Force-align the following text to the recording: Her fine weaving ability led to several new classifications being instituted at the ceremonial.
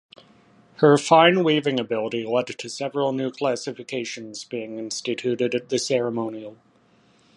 Her 0.77 0.97
fine 0.97 1.43
weaving 1.43 1.79
ability 1.79 2.25
led 2.25 2.47
to 2.47 2.69
several 2.69 3.11
new 3.11 3.29
classifications 3.29 4.43
being 4.43 4.79
instituted 4.79 5.53
at 5.53 5.69
the 5.69 5.77
ceremonial. 5.77 6.57